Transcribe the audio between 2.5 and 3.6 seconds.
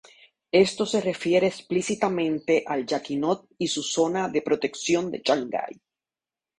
a Jacquinot